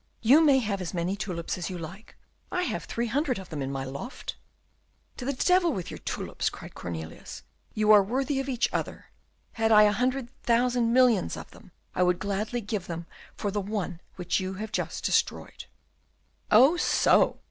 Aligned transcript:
"You 0.23 0.43
may 0.43 0.57
have 0.57 0.81
as 0.81 0.95
many 0.95 1.15
tulips 1.15 1.59
as 1.59 1.69
you 1.69 1.77
like: 1.77 2.15
I 2.51 2.63
have 2.63 2.85
three 2.85 3.05
hundred 3.05 3.37
of 3.37 3.49
them 3.49 3.61
in 3.61 3.71
my 3.71 3.83
loft." 3.85 4.35
"To 5.17 5.25
the 5.25 5.33
devil 5.33 5.71
with 5.71 5.91
your 5.91 5.99
tulips!" 5.99 6.49
cried 6.49 6.73
Cornelius; 6.73 7.43
"you 7.75 7.91
are 7.91 8.01
worthy 8.01 8.39
of 8.39 8.49
each 8.49 8.67
other: 8.73 9.11
had 9.51 9.71
I 9.71 9.83
a 9.83 9.91
hundred 9.91 10.29
thousand 10.41 10.91
millions 10.91 11.37
of 11.37 11.51
them, 11.51 11.71
I 11.93 12.01
would 12.01 12.17
gladly 12.17 12.61
give 12.61 12.87
them 12.87 13.05
for 13.35 13.51
the 13.51 13.61
one 13.61 14.01
which 14.15 14.39
you 14.39 14.55
have 14.55 14.71
just 14.71 15.05
destroyed." 15.05 15.65
"Oh, 16.49 16.77
so!" 16.77 17.37